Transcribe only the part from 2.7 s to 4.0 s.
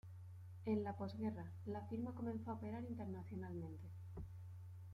internacionalmente.